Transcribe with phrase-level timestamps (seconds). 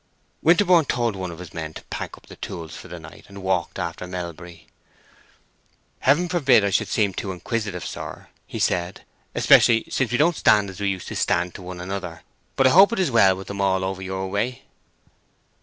[0.41, 3.43] Winterborne told one of his men to pack up the tools for the night and
[3.43, 4.65] walked after Melbury.
[5.99, 10.35] "Heaven forbid that I should seem too inquisitive, sir," he said, "especially since we don't
[10.35, 12.23] stand as we used to stand to one another;
[12.55, 14.63] but I hope it is well with them all over your way?"